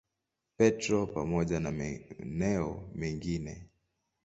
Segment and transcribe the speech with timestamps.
[0.57, 3.69] Petro pamoja na maeneo mengine.